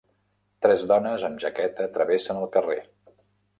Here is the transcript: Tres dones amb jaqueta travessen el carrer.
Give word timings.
Tres 0.65 0.85
dones 0.91 1.27
amb 1.29 1.45
jaqueta 1.45 1.87
travessen 1.99 2.43
el 2.47 2.51
carrer. 2.59 2.81